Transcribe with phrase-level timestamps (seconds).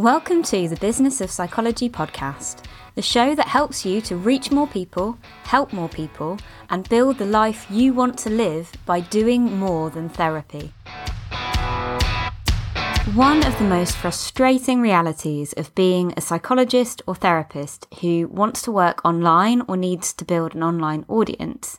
[0.00, 2.64] Welcome to the Business of Psychology podcast,
[2.94, 6.38] the show that helps you to reach more people, help more people,
[6.70, 10.72] and build the life you want to live by doing more than therapy.
[13.12, 18.72] One of the most frustrating realities of being a psychologist or therapist who wants to
[18.72, 21.78] work online or needs to build an online audience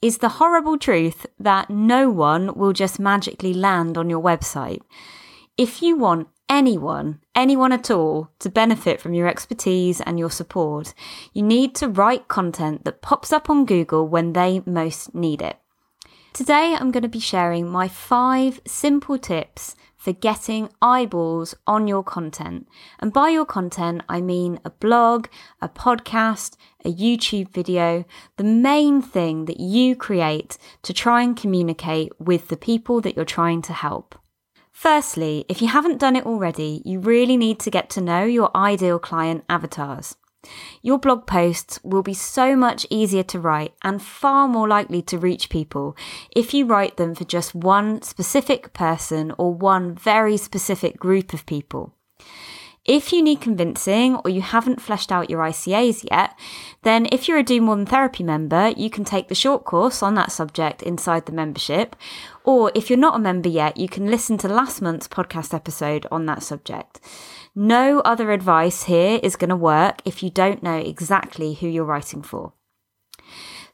[0.00, 4.80] is the horrible truth that no one will just magically land on your website.
[5.58, 10.94] If you want anyone, anyone at all, to benefit from your expertise and your support,
[11.32, 15.58] you need to write content that pops up on Google when they most need it.
[16.32, 22.04] Today, I'm going to be sharing my five simple tips for getting eyeballs on your
[22.04, 22.68] content.
[23.00, 25.26] And by your content, I mean a blog,
[25.60, 28.04] a podcast, a YouTube video,
[28.36, 33.24] the main thing that you create to try and communicate with the people that you're
[33.24, 34.14] trying to help.
[34.78, 38.56] Firstly, if you haven't done it already, you really need to get to know your
[38.56, 40.14] ideal client avatars.
[40.82, 45.18] Your blog posts will be so much easier to write and far more likely to
[45.18, 45.96] reach people
[46.30, 51.44] if you write them for just one specific person or one very specific group of
[51.44, 51.96] people.
[52.88, 56.38] If you need convincing or you haven't fleshed out your ICAs yet,
[56.84, 60.02] then if you're a Do More Than Therapy member, you can take the short course
[60.02, 61.94] on that subject inside the membership.
[62.44, 66.06] Or if you're not a member yet, you can listen to last month's podcast episode
[66.10, 66.98] on that subject.
[67.54, 71.84] No other advice here is going to work if you don't know exactly who you're
[71.84, 72.54] writing for.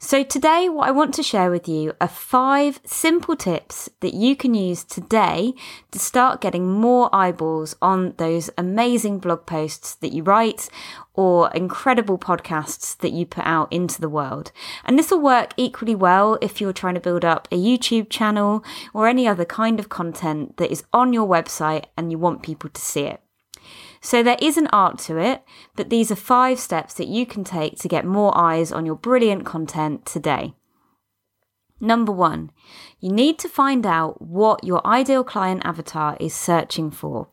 [0.06, 4.36] So, today, what I want to share with you are five simple tips that you
[4.36, 5.54] can use today
[5.92, 10.68] to start getting more eyeballs on those amazing blog posts that you write
[11.14, 14.52] or incredible podcasts that you put out into the world.
[14.84, 18.62] And this will work equally well if you're trying to build up a YouTube channel
[18.92, 22.68] or any other kind of content that is on your website and you want people
[22.68, 23.23] to see it.
[24.04, 25.42] So there is an art to it,
[25.76, 28.96] but these are five steps that you can take to get more eyes on your
[28.96, 30.52] brilliant content today.
[31.80, 32.50] Number one,
[33.00, 37.28] you need to find out what your ideal client avatar is searching for.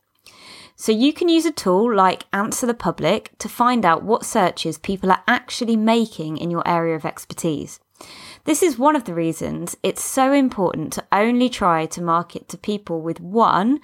[0.77, 4.77] So you can use a tool like Answer the Public to find out what searches
[4.77, 7.81] people are actually making in your area of expertise.
[8.45, 12.57] This is one of the reasons it's so important to only try to market to
[12.57, 13.79] people with one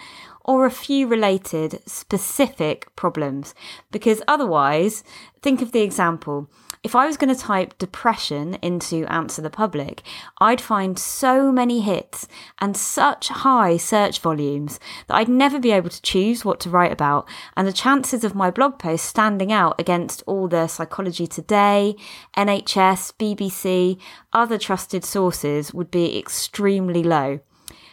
[0.48, 3.54] or a few related specific problems.
[3.92, 5.04] Because otherwise,
[5.42, 6.50] think of the example.
[6.84, 10.04] If I was going to type depression into Answer the Public,
[10.40, 15.90] I'd find so many hits and such high search volumes that I'd never be able
[15.90, 17.28] to choose what to write about.
[17.58, 21.96] And the chances of my blog post standing out against all the Psychology Today,
[22.38, 24.00] NHS, BBC,
[24.32, 27.42] other trusted sources would be extremely low.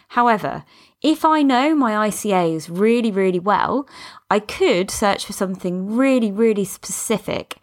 [0.09, 0.63] However,
[1.05, 3.87] if I know my ICAs really, really well,
[4.31, 7.57] I could search for something really, really specific.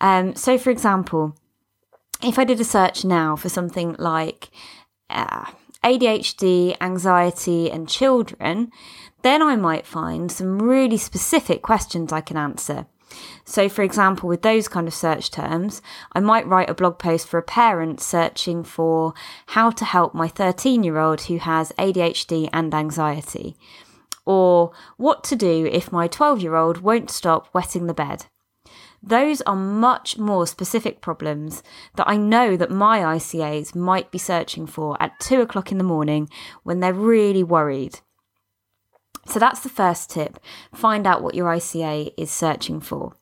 [0.00, 1.36] Um, so, for example,
[2.22, 4.48] if I did a search now for something like
[5.10, 5.44] uh,
[5.84, 8.72] ADHD, anxiety, and children,
[9.20, 12.86] then I might find some really specific questions I can answer.
[13.44, 15.80] So, for example, with those kind of search terms,
[16.12, 19.14] I might write a blog post for a parent searching for
[19.46, 23.56] how to help my 13 year old who has ADHD and anxiety,
[24.24, 28.26] or what to do if my 12 year old won't stop wetting the bed.
[29.02, 31.62] Those are much more specific problems
[31.94, 35.84] that I know that my ICAs might be searching for at two o'clock in the
[35.84, 36.28] morning
[36.64, 38.00] when they're really worried.
[39.28, 40.38] So that's the first tip.
[40.74, 43.14] Find out what your ICA is searching for.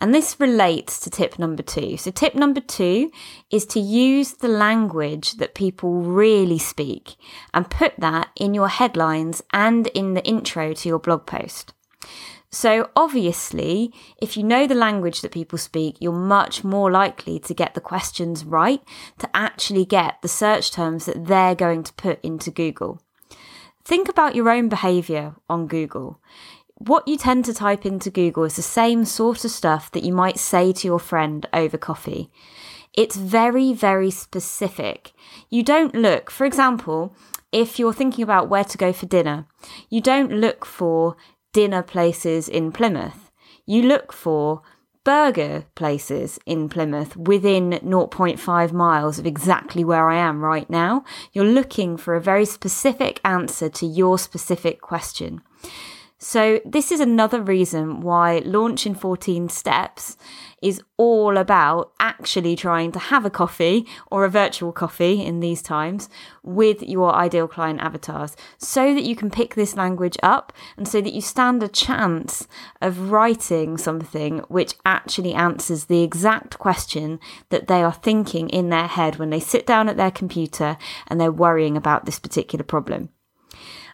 [0.00, 1.96] And this relates to tip number two.
[1.96, 3.10] So, tip number two
[3.50, 7.16] is to use the language that people really speak
[7.52, 11.72] and put that in your headlines and in the intro to your blog post.
[12.50, 17.52] So, obviously, if you know the language that people speak, you're much more likely to
[17.52, 18.80] get the questions right,
[19.18, 23.02] to actually get the search terms that they're going to put into Google.
[23.88, 26.20] Think about your own behaviour on Google.
[26.74, 30.12] What you tend to type into Google is the same sort of stuff that you
[30.12, 32.30] might say to your friend over coffee.
[32.92, 35.12] It's very, very specific.
[35.48, 37.16] You don't look, for example,
[37.50, 39.46] if you're thinking about where to go for dinner,
[39.88, 41.16] you don't look for
[41.54, 43.30] dinner places in Plymouth.
[43.64, 44.60] You look for
[45.08, 51.02] burger places in Plymouth within 0.5 miles of exactly where I am right now.
[51.32, 55.40] You're looking for a very specific answer to your specific question.
[56.18, 60.18] So, this is another reason why Launch in 14 Steps
[60.62, 65.62] is all about actually trying to have a coffee or a virtual coffee in these
[65.62, 66.08] times
[66.42, 71.00] with your ideal client avatars so that you can pick this language up and so
[71.00, 72.48] that you stand a chance
[72.80, 77.20] of writing something which actually answers the exact question
[77.50, 80.76] that they are thinking in their head when they sit down at their computer
[81.06, 83.10] and they're worrying about this particular problem.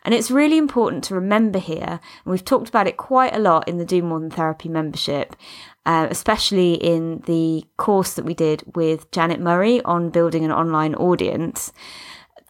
[0.04, 3.66] And it's really important to remember here, and we've talked about it quite a lot
[3.66, 5.34] in the Do More Than Therapy membership,
[5.86, 10.94] uh, especially in the course that we did with Janet Murray on building an online
[10.94, 11.72] audience,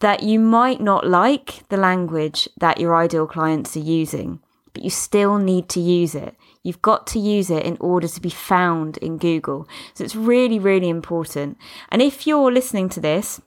[0.00, 4.40] that you might not like the language that your ideal clients are using,
[4.72, 6.36] but you still need to use it.
[6.62, 9.68] You've got to use it in order to be found in Google.
[9.94, 11.58] So it's really, really important.
[11.90, 13.40] And if you're listening to this,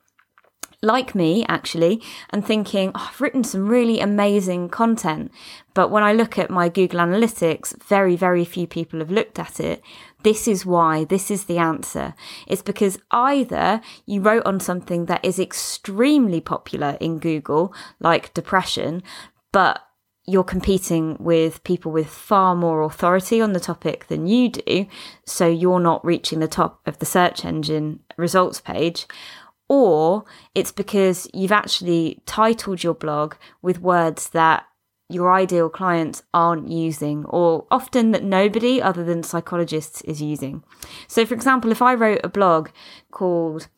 [0.87, 2.01] like me actually,
[2.31, 5.31] and thinking, oh, I've written some really amazing content.
[5.75, 9.59] But when I look at my Google Analytics, very, very few people have looked at
[9.59, 9.83] it.
[10.23, 12.15] This is why, this is the answer.
[12.47, 19.03] It's because either you wrote on something that is extremely popular in Google, like depression,
[19.51, 19.81] but
[20.29, 24.85] you're competing with people with far more authority on the topic than you do,
[25.25, 29.07] so you're not reaching the top of the search engine results page,
[29.69, 30.25] or
[30.55, 34.65] it's because you've actually titled your blog with words that
[35.09, 40.63] your ideal clients aren't using, or often that nobody other than psychologists is using.
[41.07, 42.69] So, for example, if I wrote a blog
[43.11, 43.69] called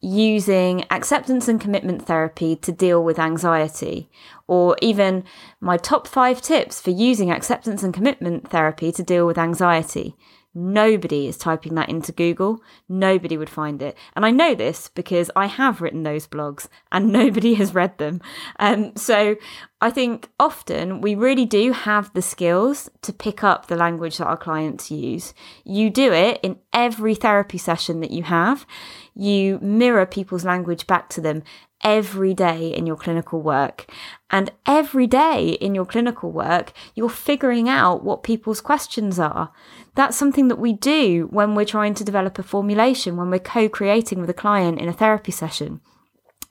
[0.00, 4.08] Using Acceptance and Commitment Therapy to Deal with Anxiety,
[4.46, 5.24] or even
[5.60, 10.14] my top five tips for using acceptance and commitment therapy to deal with anxiety,
[10.60, 12.60] Nobody is typing that into Google.
[12.88, 13.96] Nobody would find it.
[14.16, 18.20] And I know this because I have written those blogs and nobody has read them.
[18.58, 19.36] Um, so
[19.80, 24.26] I think often we really do have the skills to pick up the language that
[24.26, 25.34] our clients use.
[25.64, 28.66] You do it in every therapy session that you have.
[29.14, 31.44] You mirror people's language back to them
[31.84, 33.86] every day in your clinical work.
[34.30, 39.52] And every day in your clinical work, you're figuring out what people's questions are.
[39.94, 43.68] That's something that we do when we're trying to develop a formulation, when we're co
[43.68, 45.80] creating with a client in a therapy session.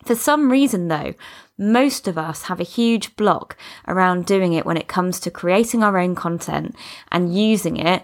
[0.08, 1.16] For some reason, though,
[1.58, 3.58] most of us have a huge block
[3.90, 6.78] around doing it when it comes to creating our own content
[7.12, 8.04] and using it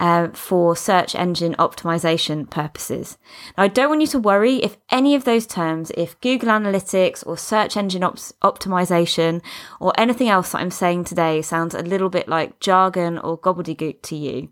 [0.00, 3.18] uh, for search engine optimization purposes.
[3.58, 7.22] Now, I don't want you to worry if any of those terms, if Google Analytics
[7.26, 9.42] or search engine op- optimization
[9.78, 14.00] or anything else that I'm saying today sounds a little bit like jargon or gobbledygook
[14.00, 14.48] to you.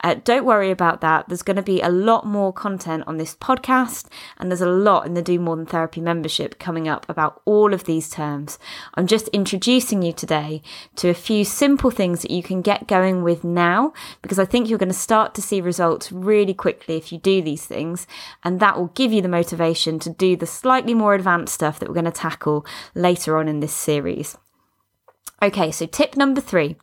[0.00, 1.26] Uh, don't worry about that.
[1.28, 4.06] There's going to be a lot more content on this podcast,
[4.36, 7.72] and there's a lot in the Do More Than Therapy membership coming up about all
[7.72, 8.58] of these terms.
[8.96, 10.60] I'm just introducing you today
[10.96, 14.68] to a few simple things that you can get going with now, because I think
[14.68, 18.06] you're going to start to see results really quickly if you do these things,
[18.42, 21.88] and that will give you the motivation to do the slightly more advanced stuff that
[21.88, 24.36] we're going to tackle later on in this series.
[25.40, 26.76] Okay, so tip number three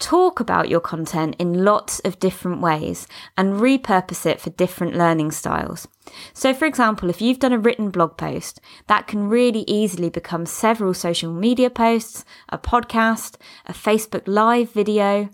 [0.00, 3.06] talk about your content in lots of different ways
[3.36, 5.86] and repurpose it for different learning styles.
[6.32, 10.46] So, for example, if you've done a written blog post, that can really easily become
[10.46, 13.36] several social media posts, a podcast,
[13.66, 15.28] a Facebook Live video.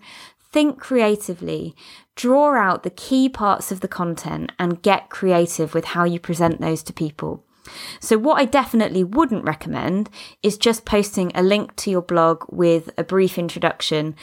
[0.51, 1.75] Think creatively,
[2.15, 6.61] draw out the key parts of the content, and get creative with how you present
[6.61, 7.43] those to people.
[7.99, 10.09] So, what I definitely wouldn't recommend
[10.43, 14.15] is just posting a link to your blog with a brief introduction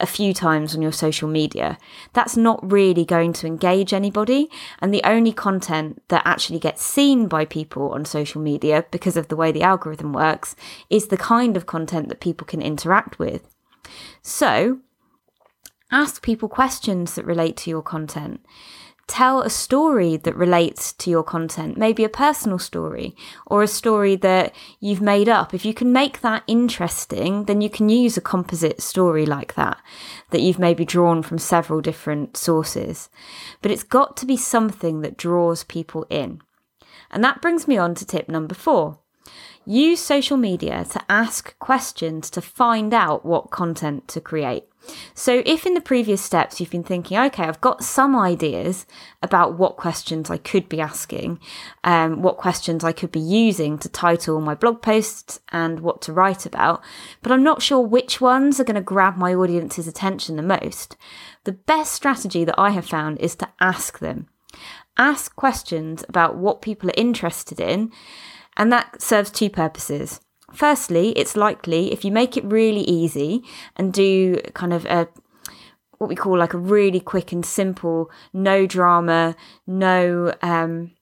[0.00, 1.78] a few times on your social media.
[2.12, 4.48] That's not really going to engage anybody.
[4.80, 9.28] And the only content that actually gets seen by people on social media because of
[9.28, 10.54] the way the algorithm works
[10.88, 13.54] is the kind of content that people can interact with.
[14.22, 14.78] So
[15.90, 18.44] ask people questions that relate to your content
[19.08, 24.14] tell a story that relates to your content, maybe a personal story or a story
[24.16, 25.52] that you've made up.
[25.52, 29.80] If you can make that interesting, then you can use a composite story like that,
[30.30, 33.08] that you've maybe drawn from several different sources.
[33.62, 36.40] But it's got to be something that draws people in.
[37.10, 38.98] And that brings me on to tip number four.
[39.64, 44.64] Use social media to ask questions to find out what content to create.
[45.14, 48.86] So, if in the previous steps you've been thinking, okay, I've got some ideas
[49.22, 51.40] about what questions I could be asking,
[51.84, 56.12] um, what questions I could be using to title my blog posts and what to
[56.12, 56.82] write about,
[57.22, 60.96] but I'm not sure which ones are going to grab my audience's attention the most,
[61.44, 64.28] the best strategy that I have found is to ask them.
[64.96, 67.92] Ask questions about what people are interested in,
[68.58, 70.20] and that serves two purposes.
[70.52, 73.42] Firstly, it's likely if you make it really easy
[73.76, 75.08] and do kind of a
[75.98, 79.36] what we call like a really quick and simple, no drama,
[79.66, 80.92] no um,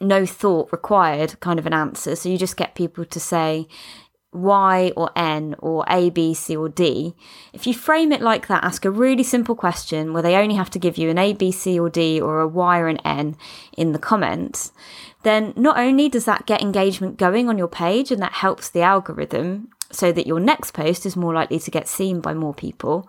[0.00, 2.16] no thought required kind of an answer.
[2.16, 3.66] So you just get people to say
[4.32, 7.14] Y or N or A, B, C, or D.
[7.52, 10.70] If you frame it like that, ask a really simple question where they only have
[10.70, 13.36] to give you an A, B, C, or D or a Y or an N
[13.76, 14.72] in the comments,
[15.22, 18.82] then not only does that get engagement going on your page and that helps the
[18.82, 23.08] algorithm so that your next post is more likely to get seen by more people,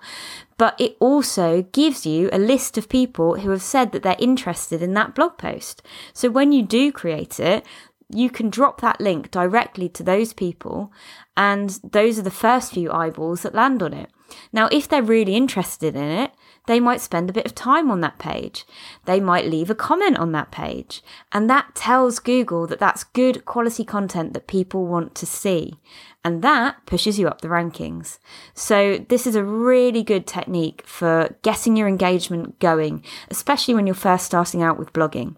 [0.58, 4.82] but it also gives you a list of people who have said that they're interested
[4.82, 5.82] in that blog post.
[6.14, 7.66] So when you do create it,
[8.10, 10.92] you can drop that link directly to those people,
[11.36, 14.10] and those are the first few eyeballs that land on it.
[14.52, 16.32] Now, if they're really interested in it,
[16.68, 18.66] they might spend a bit of time on that page.
[19.06, 21.02] They might leave a comment on that page.
[21.32, 25.80] And that tells Google that that's good quality content that people want to see.
[26.26, 28.20] And that pushes you up the rankings.
[28.54, 33.96] So, this is a really good technique for getting your engagement going, especially when you're
[33.96, 35.36] first starting out with blogging.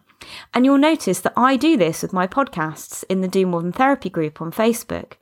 [0.53, 3.71] And you'll notice that I do this with my podcasts in the Do More Than
[3.71, 5.13] Therapy group on Facebook.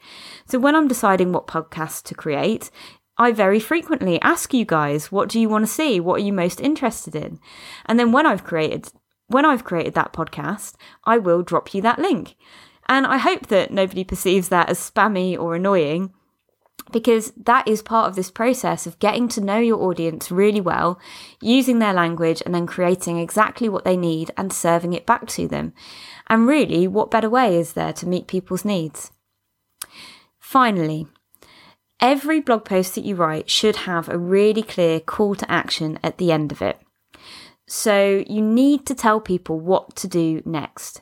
[0.45, 2.71] So when I'm deciding what podcast to create,
[3.17, 5.99] I very frequently ask you guys, what do you want to see?
[5.99, 7.39] What are you most interested in?
[7.85, 8.91] And then when I've created
[9.29, 12.35] when I've created that podcast, I will drop you that link.
[12.87, 16.13] And I hope that nobody perceives that as spammy or annoying
[16.91, 20.99] because that is part of this process of getting to know your audience really well,
[21.41, 25.47] using their language, and then creating exactly what they need and serving it back to
[25.47, 25.73] them.
[26.27, 29.11] And really, what better way is there to meet people's needs?
[30.39, 31.07] Finally,
[31.99, 36.17] every blog post that you write should have a really clear call to action at
[36.17, 36.79] the end of it.
[37.67, 41.01] So you need to tell people what to do next.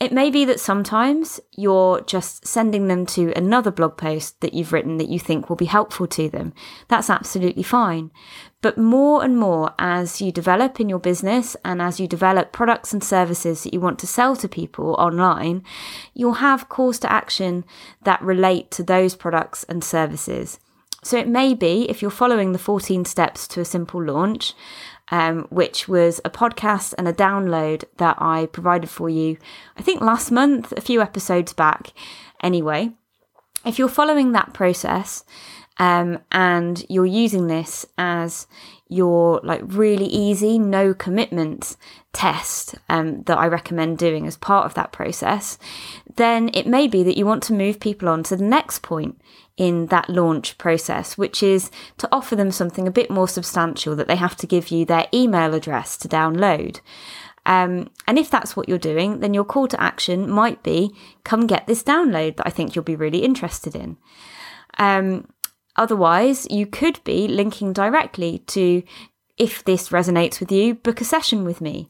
[0.00, 4.72] It may be that sometimes you're just sending them to another blog post that you've
[4.72, 6.52] written that you think will be helpful to them.
[6.86, 8.12] That's absolutely fine.
[8.60, 12.92] But more and more as you develop in your business and as you develop products
[12.92, 15.64] and services that you want to sell to people online,
[16.14, 17.64] you'll have calls to action
[18.04, 20.60] that relate to those products and services.
[21.02, 24.54] So it may be if you're following the 14 steps to a simple launch,
[25.10, 29.38] um, which was a podcast and a download that I provided for you,
[29.76, 31.92] I think last month, a few episodes back.
[32.42, 32.92] Anyway,
[33.64, 35.24] if you're following that process
[35.78, 38.46] um, and you're using this as
[38.88, 41.76] your like really easy, no commitment
[42.12, 45.58] test um, that I recommend doing as part of that process,
[46.16, 49.20] then it may be that you want to move people on to the next point
[49.58, 54.06] in that launch process, which is to offer them something a bit more substantial that
[54.06, 56.80] they have to give you their email address to download.
[57.44, 61.46] Um, and if that's what you're doing, then your call to action might be come
[61.46, 63.96] get this download that I think you'll be really interested in.
[64.78, 65.28] Um,
[65.74, 68.84] otherwise, you could be linking directly to
[69.38, 71.88] if this resonates with you, book a session with me.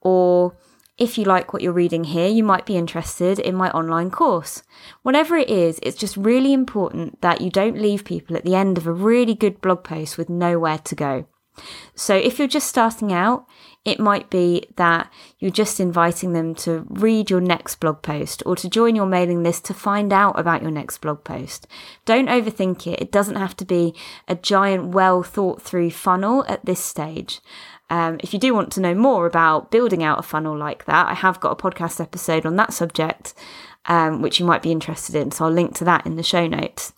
[0.00, 0.56] Or
[1.00, 4.62] if you like what you're reading here, you might be interested in my online course.
[5.02, 8.76] Whatever it is, it's just really important that you don't leave people at the end
[8.76, 11.26] of a really good blog post with nowhere to go.
[11.94, 13.46] So if you're just starting out,
[13.84, 18.54] it might be that you're just inviting them to read your next blog post or
[18.56, 21.66] to join your mailing list to find out about your next blog post.
[22.04, 23.00] Don't overthink it.
[23.00, 23.94] It doesn't have to be
[24.28, 27.40] a giant, well thought through funnel at this stage.
[27.90, 31.08] Um, if you do want to know more about building out a funnel like that,
[31.08, 33.34] I have got a podcast episode on that subject,
[33.86, 35.32] um, which you might be interested in.
[35.32, 36.92] So I'll link to that in the show notes.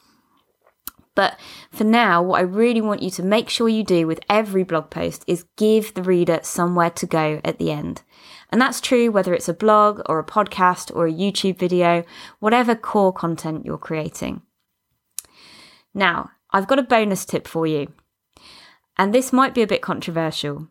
[1.14, 1.38] But
[1.70, 4.90] for now, what I really want you to make sure you do with every blog
[4.90, 8.02] post is give the reader somewhere to go at the end.
[8.50, 12.04] And that's true whether it's a blog or a podcast or a YouTube video,
[12.38, 14.42] whatever core content you're creating.
[15.94, 17.92] Now, I've got a bonus tip for you.
[18.98, 20.68] And this might be a bit controversial,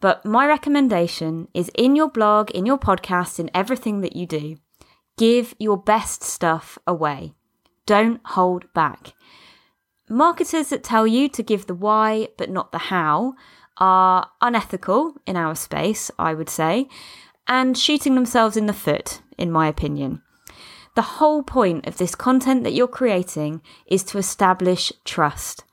[0.00, 4.56] but my recommendation is in your blog, in your podcast, in everything that you do,
[5.16, 7.34] give your best stuff away.
[7.86, 9.14] Don't hold back.
[10.08, 13.34] Marketers that tell you to give the why but not the how
[13.76, 16.88] are unethical in our space, I would say,
[17.46, 20.22] and shooting themselves in the foot, in my opinion.
[20.96, 25.64] The whole point of this content that you're creating is to establish trust.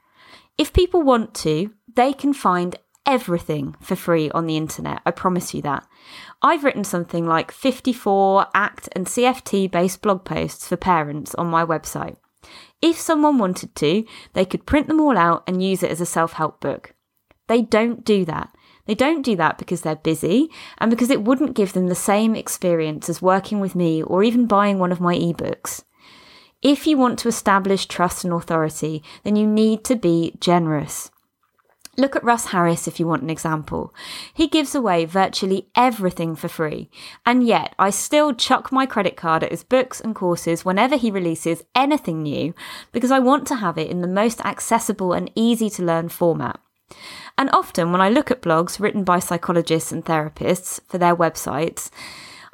[0.58, 2.78] If people want to, they can find
[3.08, 5.02] everything for free on the internet.
[5.06, 5.88] I promise you that.
[6.42, 11.66] I've written something like 54 ACT and CFT based blog posts for parents on my
[11.66, 12.18] website.
[12.82, 16.06] If someone wanted to, they could print them all out and use it as a
[16.06, 16.94] self help book.
[17.48, 18.54] They don't do that.
[18.86, 22.36] They don't do that because they're busy and because it wouldn't give them the same
[22.36, 25.84] experience as working with me or even buying one of my ebooks.
[26.62, 31.12] If you want to establish trust and authority, then you need to be generous.
[32.00, 33.92] Look at Russ Harris if you want an example.
[34.32, 36.92] He gives away virtually everything for free,
[37.26, 41.10] and yet I still chuck my credit card at his books and courses whenever he
[41.10, 42.54] releases anything new
[42.92, 46.60] because I want to have it in the most accessible and easy to learn format.
[47.36, 51.90] And often when I look at blogs written by psychologists and therapists for their websites,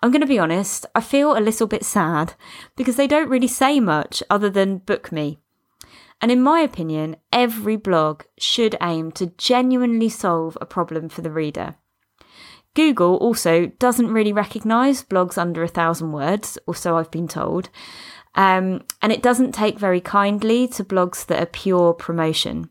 [0.01, 2.35] I'm going to be honest, I feel a little bit sad
[2.77, 5.39] because they don't really say much other than book me.
[6.21, 11.31] And in my opinion, every blog should aim to genuinely solve a problem for the
[11.31, 11.75] reader.
[12.75, 17.69] Google also doesn't really recognise blogs under a thousand words, or so I've been told,
[18.35, 22.69] um, and it doesn't take very kindly to blogs that are pure promotion.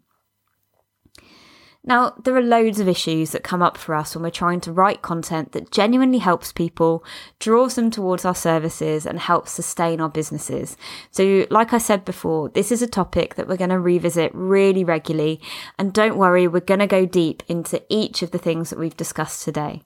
[1.85, 4.73] Now, there are loads of issues that come up for us when we're trying to
[4.73, 7.05] write content that genuinely helps people,
[7.41, 10.77] draws them towards our services, and helps sustain our businesses.
[11.11, 14.85] So, like I said before, this is a topic that we're going to revisit really
[14.85, 15.41] regularly.
[15.77, 18.97] And don't worry, we're going to go deep into each of the things that we've
[18.97, 19.83] discussed today.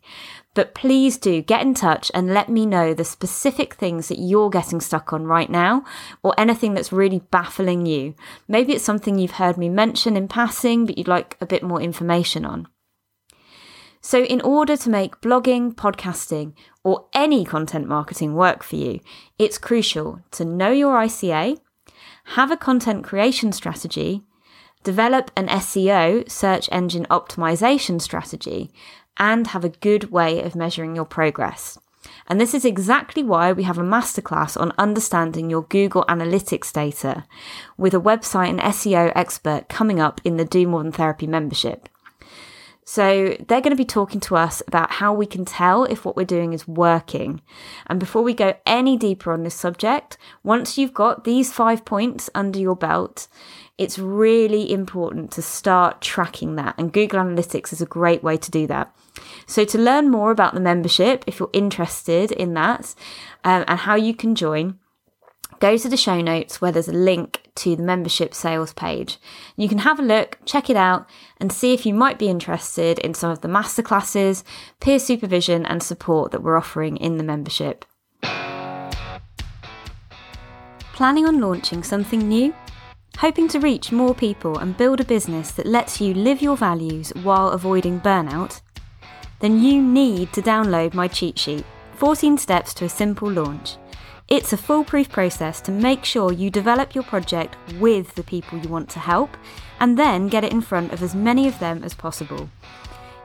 [0.57, 4.49] But please do get in touch and let me know the specific things that you're
[4.49, 5.85] getting stuck on right now
[6.23, 8.15] or anything that's really baffling you.
[8.49, 11.83] Maybe it's something you've heard me mention in passing, but you'd like a bit more
[11.83, 12.69] information on.
[14.01, 19.01] So, in order to make blogging, podcasting, or any content marketing work for you,
[19.39, 21.59] it's crucial to know your ICA,
[22.37, 24.23] have a content creation strategy,
[24.85, 28.71] develop an SEO, search engine optimization strategy,
[29.19, 31.79] and have a good way of measuring your progress.
[32.29, 37.25] And this is exactly why we have a masterclass on understanding your Google Analytics data
[37.77, 41.89] with a website and SEO expert coming up in the Do More Than Therapy membership.
[42.89, 46.15] So they're going to be talking to us about how we can tell if what
[46.15, 47.41] we're doing is working.
[47.89, 52.31] And before we go any deeper on this subject, once you've got these five points
[52.33, 53.27] under your belt,
[53.79, 56.75] it's really important to start tracking that.
[56.79, 58.95] And Google Analytics is a great way to do that.
[59.47, 62.95] So, to learn more about the membership, if you're interested in that
[63.45, 64.79] um, and how you can join,
[65.59, 69.19] go to the show notes where there's a link to the membership sales page.
[69.57, 72.99] You can have a look, check it out, and see if you might be interested
[72.99, 74.43] in some of the masterclasses,
[74.81, 77.85] peer supervision, and support that we're offering in the membership.
[80.93, 82.55] Planning on launching something new?
[83.19, 87.15] Hoping to reach more people and build a business that lets you live your values
[87.23, 88.61] while avoiding burnout?
[89.41, 93.79] Then you need to download my cheat sheet 14 Steps to a Simple Launch.
[94.29, 98.69] It's a foolproof process to make sure you develop your project with the people you
[98.69, 99.35] want to help
[99.81, 102.51] and then get it in front of as many of them as possible.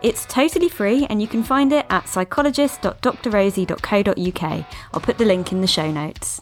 [0.01, 4.65] It's totally free and you can find it at psychologist.drrosie.co.uk.
[4.93, 6.39] I'll put the link in the show notes.